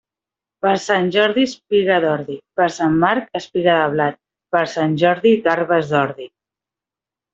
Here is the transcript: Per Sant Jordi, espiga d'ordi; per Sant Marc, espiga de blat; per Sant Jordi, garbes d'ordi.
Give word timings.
Per 0.65 0.71
Sant 0.85 1.09
Jordi, 1.15 1.43
espiga 1.49 1.97
d'ordi; 2.05 2.37
per 2.61 2.67
Sant 2.77 2.97
Marc, 3.03 3.27
espiga 3.41 3.75
de 3.83 3.93
blat; 3.97 4.17
per 4.57 4.65
Sant 4.73 4.97
Jordi, 5.05 5.35
garbes 5.49 5.93
d'ordi. 5.93 6.27